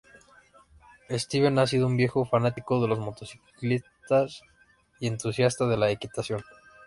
Steven 1.11 1.59
ha 1.59 1.67
sido 1.67 1.85
un 1.85 1.95
viejo 1.95 2.25
fanático 2.25 2.81
de 2.81 2.87
las 2.87 2.97
motocicletas 2.97 4.41
y 4.99 5.05
entusiasta 5.05 5.67
de 5.67 5.77
la 5.77 5.91
equitación. 5.91 6.41